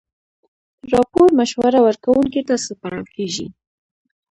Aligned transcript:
راپور 0.93 1.27
مشوره 1.39 1.79
ورکوونکي 1.85 2.41
ته 2.47 2.55
سپارل 2.67 3.05
کیږي. 3.15 3.47